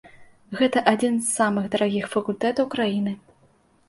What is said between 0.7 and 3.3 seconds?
адзін з самых дарагіх факультэтаў краіны.